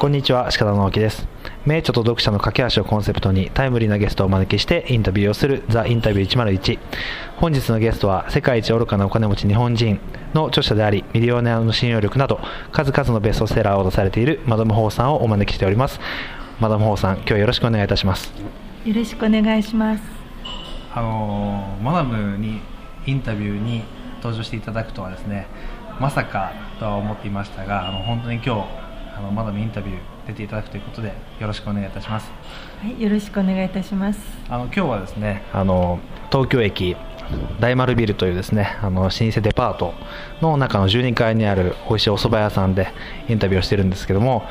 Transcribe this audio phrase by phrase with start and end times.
[0.00, 1.28] こんにちは鹿田直樹です。
[1.66, 6.78] 名著と読者の架け橋をコンセプトにタイムリーなゲストをお招きしてインタビューをするザ・インタビュー101
[7.36, 10.00] 本日のゲストは世界一愚かなお金持ち日本人
[10.32, 12.40] の著者でありミリオネアの信用力など
[12.72, 16.00] 数々のベストセラーを出されているマダム・ホーさんをお招きしております。
[16.60, 18.32] マダム・ホーさん今日はよろしくお願いいたします。
[18.86, 20.02] よろしくお願いします。
[20.94, 22.62] あのマダムに
[23.04, 23.82] インタビューに
[24.22, 25.46] 登場していただくとはですね
[26.00, 28.79] まさかとは思っていましたがあの本当に今日
[29.20, 29.98] あのマダムインタビュー
[30.28, 31.08] 出ていただくということで
[31.38, 32.30] よろしくお願いいたします。
[32.82, 34.18] はい、よろしくお願いいたします。
[34.48, 35.98] あの今日はですね、あの
[36.30, 36.96] 東京駅
[37.60, 39.92] 大丸ビルというですねあの老舗デパート
[40.40, 42.88] の中の12階にある美味しいお蕎麦屋さんで
[43.28, 44.44] インタビューをしてるんですけども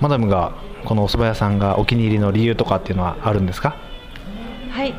[0.00, 0.52] マダムが
[0.84, 3.76] このお蕎麦屋さんがお気に入りの理由とかっていうのはあるんですか？
[4.70, 4.92] はい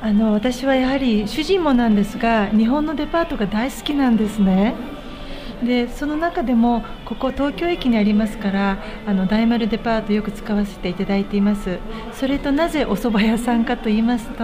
[0.00, 4.74] あの私はやはり主人もなんですが日本のデパートが大好きなんですね
[5.64, 11.78] でその中でもここ東京駅にありますからあの大丸デパートよく使わせていただいています。
[12.12, 14.42] それとなぜお蕎麦屋さんかと言いますと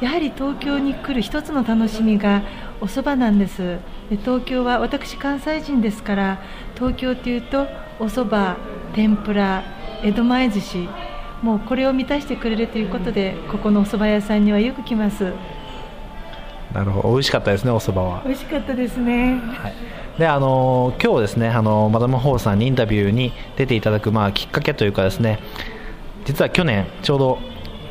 [0.00, 2.42] やはり東京に来る一つの楽しみが
[2.80, 3.78] お蕎麦なんです。
[4.10, 6.42] で東京は私関西人ですから
[6.74, 7.66] 東京というと
[7.98, 8.60] お蕎麦
[8.94, 9.64] 天ぷら
[10.02, 10.88] 江戸前寿司
[11.42, 15.32] もうこれを満たしてくれるということでここのお蕎麦屋さんにはよく来ます。
[16.72, 17.08] なるほど。
[17.10, 18.22] 美味しかったですねお蕎麦は。
[18.24, 19.74] 美味しかったですね、はい。
[20.18, 25.38] であの今日ですねあのマダム・ホーさんにインタビューに出ていただく、まあ、きっかけというかですね
[26.24, 27.38] 実は去年ちょうど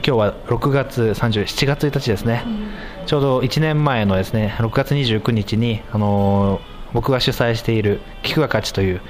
[0.05, 6.61] 今日は6月37月1日ですね、うん、ちょうど1年前のですね6月29日にあの
[6.93, 9.01] 僕が主催している「聞くが勝ち」という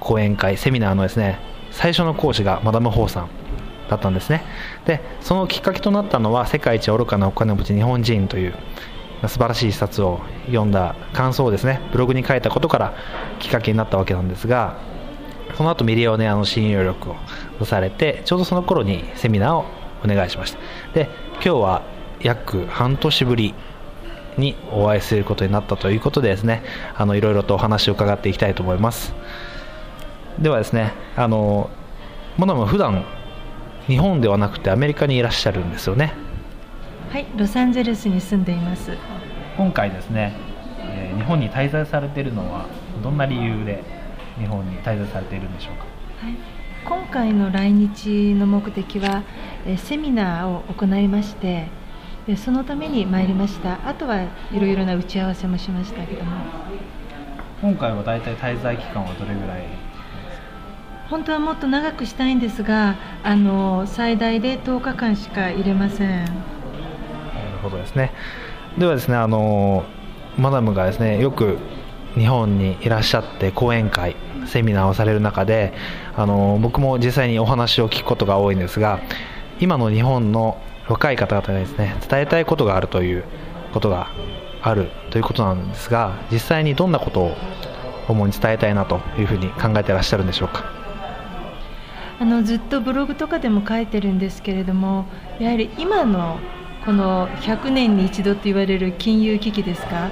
[0.00, 1.38] 講演会セミナーのですね
[1.70, 3.28] 最初の講師がマダム・ホーさん
[3.88, 4.42] だったんですね。
[4.86, 8.54] でそのきっかけとなったのは「世界一愚かなお金持ち日本人」という
[9.22, 12.94] 素晴らしい一冊を読んだ感想をですねブログに書いたことから
[13.38, 14.76] きっかけになったわけなんですが
[15.56, 17.16] その後ミリオネアの信用力を
[17.60, 19.64] 出されてちょうどその頃にセミナーを
[20.04, 20.58] お願いしました。
[20.92, 21.82] で今日は
[22.20, 23.54] 約半年ぶり
[24.36, 26.62] にお会いすることになったということでですね
[26.94, 29.14] あのいろいろとお話を伺っていきたいと思います。
[30.38, 31.70] ではですねあの
[32.36, 33.04] モナム普段
[33.86, 36.12] 日本ではなくてアメリカにいらっしゃるんですよね。
[37.10, 38.90] はいロサンゼルスに住んでいます。
[39.56, 40.34] 今回ですね、
[40.80, 42.66] えー、日本に滞在されているのは
[43.02, 43.82] どんな理由で
[44.38, 45.84] 日本に滞在されているんでしょうか、
[46.26, 46.36] はい、
[46.84, 49.22] 今回の来日の目的は、
[49.64, 51.68] えー、セミナーを行いまして
[52.26, 53.88] でそのために参りました。
[53.88, 54.28] あとはい
[54.60, 56.32] ろいろな打ち合わせもしましたけども。
[57.62, 59.64] 今回は大体滞在期間はどれぐらい
[61.08, 66.55] 本当はもっと長くしたいんですがあの最大で10日間しか入れません
[67.68, 68.12] ほどですね。
[68.78, 69.84] ではですねあの
[70.38, 71.58] マダムがですねよく
[72.14, 74.16] 日本にいらっしゃって講演会
[74.46, 75.72] セミナーをされる中で
[76.16, 79.00] あの僕も実際にお話を聞くことが多いんですが
[79.60, 83.24] 今の日本の若い方々にですね伝えたいことがあるという
[83.72, 84.08] ことが
[84.62, 87.36] あるということなんですが実際にどんなことを
[88.08, 90.64] 主に伝えたいなというふうに考えてらっしゃるんでしょうか？
[92.20, 95.06] あのずっとブログとかでも書いてるんですけれども
[95.38, 96.38] やはり今の
[96.86, 100.08] この100年に一度と言われる金融危機ですか？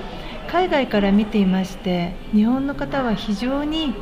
[0.50, 3.94] 海外から見ていまして日本の方は非常に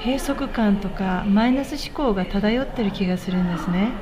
[0.00, 3.92] 閉塞感とかマイナス思考が漂ってる気がするんですね。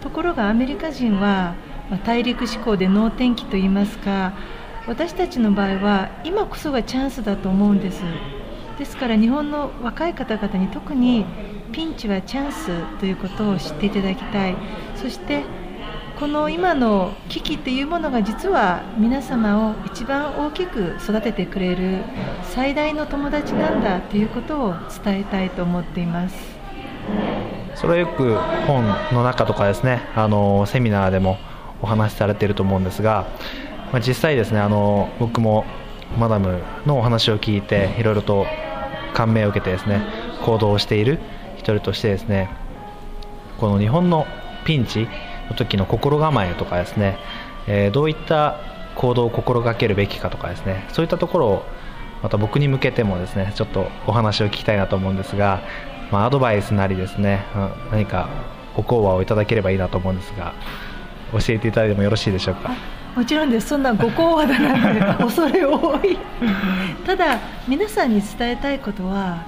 [0.00, 1.56] ところがアメリカ人は
[2.04, 4.34] 大陸志向で能天気と言いますか
[4.86, 8.02] 私たちの場合は今こそがチャンスだと思うんです。
[8.78, 11.26] ですから日本の若い方々に特に
[11.72, 12.70] ピンチはチャンス
[13.00, 14.56] ということを知っていただきたい。
[14.94, 15.42] そして
[16.22, 22.04] この今の危機っていうものが実は皆様を一番大きく育ててくれる
[22.44, 24.74] 最大の友達なんだということを
[25.04, 26.36] 伝えたいと思っています。
[27.74, 28.36] それはよく
[28.68, 31.38] 本の中とかですねあのセミナーでも
[31.82, 33.26] お話しされていると思うんですが、
[33.90, 35.64] まあ、実際ですねあの僕も
[36.20, 38.46] マダムのお話を聞いていろいろと
[39.12, 40.04] 感銘を受けてですね
[40.44, 41.18] 行動をしている
[41.56, 42.48] 一人としてですね
[43.58, 44.24] この日本の
[44.64, 45.08] ピンチ
[45.52, 47.18] の時の心構えとかですね、
[47.66, 48.58] えー、どういった
[48.96, 51.62] 行動を心がけるべきかとかですねそういったところを
[52.22, 55.62] また僕に向けてもですねちょっとお話を聞きたいなと思うんですが、
[56.10, 57.44] まあ、アドバイスなりですね
[57.90, 58.28] 何か
[58.76, 60.54] ご講話をいただければいいなと思うんですが
[61.32, 62.70] 教えていただいてもよろしいでしょうか？
[63.16, 63.68] もちろんです。
[63.68, 66.18] そんなご講話だなんて恐れ多い。
[67.04, 67.38] ただ
[67.68, 69.38] 皆さんに伝えたいことは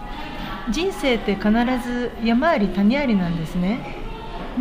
[0.71, 1.51] 人生って必
[1.83, 3.97] ず山あり谷ありなんですね。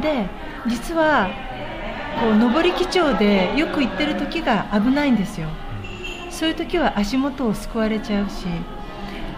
[0.01, 0.28] で
[0.68, 1.30] 実は
[2.19, 5.50] こう上り基調でよく行ってる時が危ないんですよ。
[6.30, 8.48] そういう時は足元をすくわれちゃうし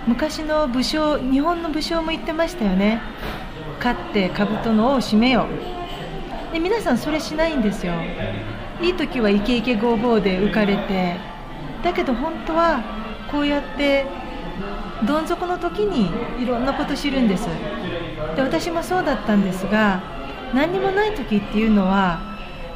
[0.07, 3.01] 昔の武将日本の武将も言ってましたよね。
[3.79, 5.45] 勝って兜の尾を締めよ
[6.53, 7.93] で皆さんそれしないんですよ。
[8.81, 11.17] いい時はイケイケゴーゴーで浮かれて。
[11.83, 12.81] だけど本当は
[13.31, 14.05] こうやって
[15.05, 16.09] どん底の時に
[16.41, 17.47] いろんなこと知るんです。
[18.35, 20.01] で私もそうだったんですが
[20.55, 22.21] 何にもない時っていうのは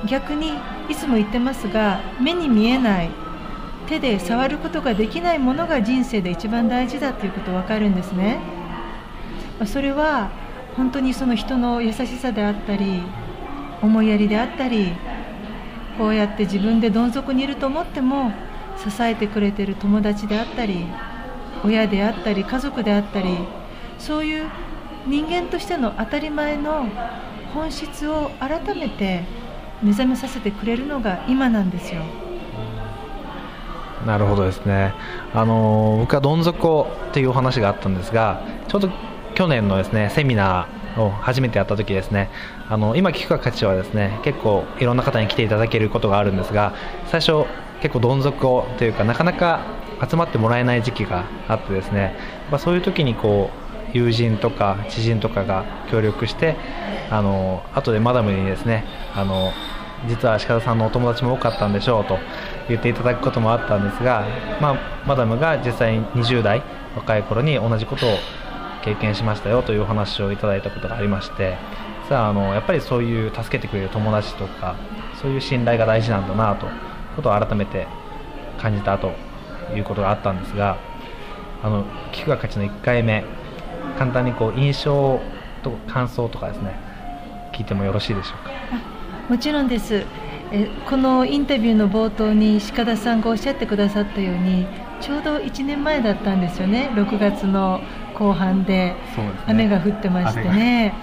[0.05, 0.51] 逆に
[0.89, 3.09] いつも言ってますが目に見えない
[3.87, 8.39] 手で触ることができないものが人生で一番大事だということ分かるんですね。
[9.65, 10.29] それは
[10.77, 13.01] 本当にその人の優しさであったり
[13.81, 14.93] 思いやりであったり
[15.97, 18.31] こうやって自分でどん底にいると思っても
[18.77, 20.85] 支えてくれてる友達であったり
[21.65, 23.37] 親であったり家族であったり
[23.97, 24.49] そういう
[25.07, 26.85] 人間としての当たり前の
[27.53, 29.23] 本質を改めて
[29.81, 32.01] 目覚めさせてくれるのが今なんですよ。
[34.05, 34.93] なるほどですね。
[35.33, 38.89] あの僕はどん底っていうお話があったんですが、ちょうど
[39.35, 42.29] 去年のですねセミナーを初めてやった時ですね、
[42.69, 46.73] あの今聞くか価値はですね結構いろんな方に来ていただけることがあるんですが、
[47.07, 47.45] 最初
[47.81, 49.61] 結構どん底というかなかなか
[50.09, 52.15] 集まってもらえない時期があってですね、
[52.49, 56.55] まあ、そういう時にこう友人とか知人とかが協力して
[57.09, 59.51] あの後でマダムにですねあの
[60.07, 62.17] 実は鹿田さんのお友達も多かったんでしょうと
[62.69, 64.25] 言っていただくこともあったんですが、
[64.61, 66.63] まあ、マダムが実際に20代
[66.95, 68.09] 若い頃に同じことを
[68.83, 71.57] 経験しましたよというお話をいただいたことがありまして
[72.07, 74.75] さああのやっぱりそういう助けてくれる友達とか
[75.21, 76.71] そういう信頼が大事なんだなという
[77.17, 77.87] ことを改めて
[78.57, 79.11] 感じたと
[79.75, 80.77] いうことがあったんですが
[81.61, 83.25] あの聞くが勝ちの1回目
[83.97, 85.19] 簡単にこう印象
[85.63, 86.73] と感想とかですね
[87.53, 88.51] 聞いてもよろしいでしょうか？
[89.29, 90.03] もちろんです。
[90.51, 94.65] えこのインタビューの冒頭に鹿田さんがおっしゃってくださったように
[94.99, 96.89] ちょうど1年前だったんですよね。
[96.95, 97.81] 6月の
[98.15, 98.95] 後半で
[99.45, 100.93] 雨が降ってましてね。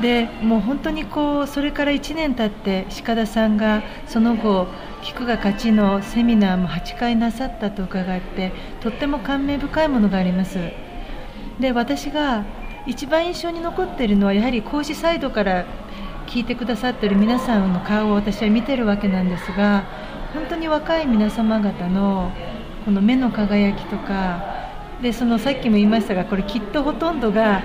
[0.00, 4.68] でもう本当にこうそれから1年経って鹿田さんがその後
[5.02, 10.58] 菊が勝ちのセミナーも8回なさったと伺ってとっても感銘深いものがあります
[11.60, 12.44] で私が
[12.86, 15.66] 一番印象に残っているのはやはり講師サイドから
[16.26, 19.84] 聞いてくださっている皆さんの顔を私は見てるわけなんですが
[20.34, 22.32] 本当に若い皆様方の
[22.84, 24.70] この目の輝きとか
[25.02, 27.62] でそのさっきも言いましたがこれきっとほとんどが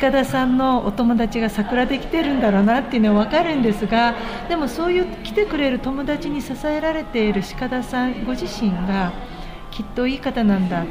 [0.00, 4.14] 鹿田さんのお友達が桜で来てるんだろうなっていうのは分かるんですが
[4.48, 9.12] でもそういう来てくれる友達に支えられている鹿田さんご自身が
[9.70, 10.84] きっといい方なんだ。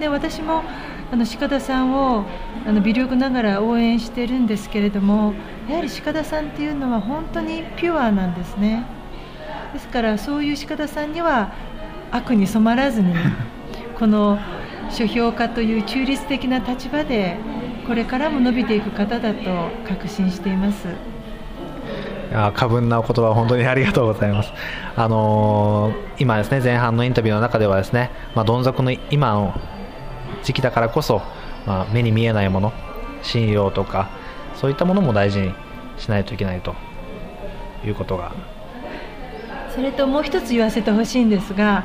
[0.00, 0.64] で私も
[1.12, 2.24] あの鹿田さんを
[2.66, 5.34] あの微力ながら応援してるんですけれども
[5.68, 8.84] やはり鹿田さんっていうのは本当にピュアなんですね
[9.72, 11.52] ですからそういう鹿田さんには
[12.12, 13.14] 悪に染まらずに
[13.98, 14.38] この
[14.90, 17.36] 書評家という中立的な立場で
[17.86, 20.86] これからも伸びていく方だと確信しています
[22.30, 24.52] いや過分なお言葉本当にありがとうございます。
[24.94, 29.52] あのー、今ですね前半のインタビューの中ではですね、まあ、どん底の今の
[30.42, 31.22] 時期だからこそ、
[31.66, 32.72] まあ、目に見えないもの
[33.22, 34.10] 信用とか
[34.54, 35.54] そういったものも大事に
[35.98, 36.74] しないといけないと
[37.84, 38.32] いうことが。
[39.74, 41.84] それともう一つ言わせてほしいんですが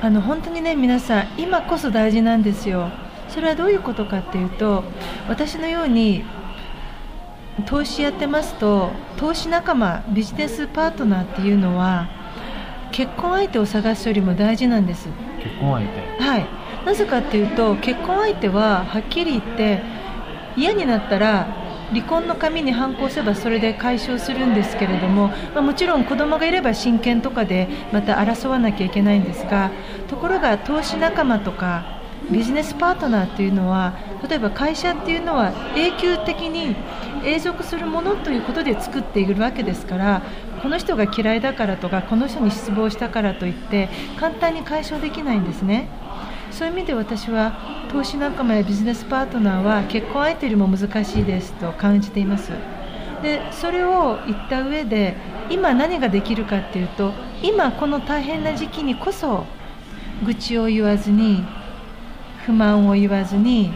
[0.00, 2.88] あの本当にね皆さん今こそ大事なんですよ。
[3.28, 4.84] それはどういうことかっていうと
[5.28, 6.24] 私のように
[7.66, 12.08] 投資やってますと投資仲間ビジネスパートナーっていうのは
[12.92, 15.08] 結婚相手を探すよりも大事なんです。
[15.42, 16.22] 結婚相手。
[16.22, 19.82] はいなぜかっていうと結婚相手ははっきり言って
[20.56, 29.70] 嫌になったら離婚の紙に反抗すればそれで解消するんですけれども、まあ、もちろん子供がいれば親権とかでまた争わなきゃいけないんですが
[30.08, 33.98] ところが投資仲間とかビジネスパートナーっていうのは
[34.28, 36.74] 例えば会社っていうのは永久的に
[37.24, 40.22] 永続するものということで作っているわけですから
[40.62, 45.88] この人が嫌いだからとかこの人に失望したからといって簡単に解消できないんですね。
[46.54, 47.58] そういう意味で私は
[47.90, 52.52] 投資仲間やビジネスパートナーは結婚相手よりも難しいですと感じています。
[53.22, 55.16] でそれを言った上で
[55.50, 59.46] 今何ができるかっていうと今この大変な時期にこそ
[60.24, 61.44] 愚痴を言わずに
[62.46, 63.72] 不満を言わずに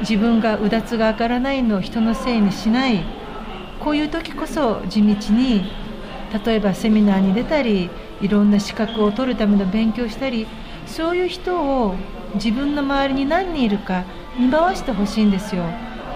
[0.00, 3.04] 自分がうだつが上がらないのを人のせいにしない
[3.80, 5.70] こういう時こそ地道に
[6.44, 7.90] 例えばセミナーに出たり
[8.22, 10.46] いろんな資格を取るための勉強したり
[10.86, 11.94] そういう人を
[12.34, 14.04] 自分の周りに何人いるか
[14.38, 15.64] 見回してほしいんですよ。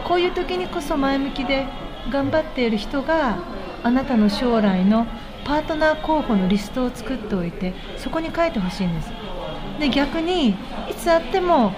[0.06, 1.66] こういう時にこそ前向きで
[2.10, 3.38] 頑張っている人が
[3.82, 5.06] あなたの将来の
[5.44, 9.10] パートナー候補のリストを作っておいてそこに書いてほしいんです。
[9.78, 10.54] で逆にい
[10.96, 11.72] つあっても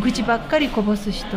[0.00, 1.36] 愚痴ばっかりこぼす人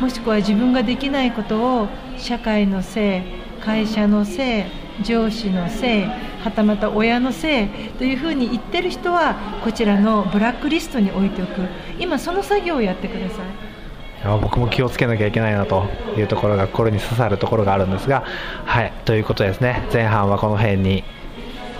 [0.00, 3.22] もしくは自分ができないことを社会のせい
[3.62, 4.64] 会社のせい
[5.02, 6.04] 上司のせい
[6.44, 9.34] はたまた親のせいというふうに言ってる人は
[9.64, 11.52] こちらのブラックリストに置いておく。
[11.98, 14.40] 今その作業をやってください。
[14.42, 15.86] 僕も気をつけなきゃいけないなと
[16.18, 18.24] いうところが心に刺さるところがあるんですが。
[18.66, 19.88] はいということですね。
[19.90, 21.02] 前半はこの辺に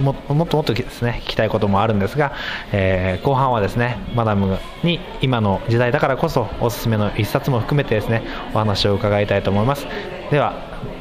[0.00, 2.33] ももっともっとですね聞きたいこともあるんですが、
[2.73, 8.23] えー、後半はですねマダムに今の時代だからこそおすすめの一冊も含めてですね
[8.54, 9.87] お話を伺いたいと思います。
[10.30, 10.54] では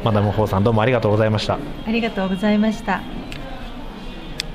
[0.04, 1.56] マダム・ホーさんどうもありがとうございました。
[1.88, 3.02] ありがとうございました